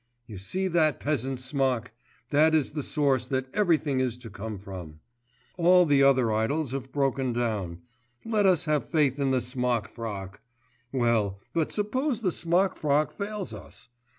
[0.25, 1.91] You see that peasant's smock?
[2.31, 4.99] That is the source that everything is to come from.
[5.57, 7.83] All the other idols have broken down;
[8.25, 10.41] let us have faith in the smock frock.
[10.91, 13.89] Well, but suppose the smock frock fails us?